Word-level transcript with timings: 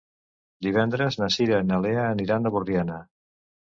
Divendres 0.67 1.19
na 1.25 1.29
Cira 1.37 1.61
i 1.61 1.69
na 1.69 1.81
Lea 1.87 2.09
aniran 2.17 2.49
a 2.53 2.57
Borriana. 2.59 3.03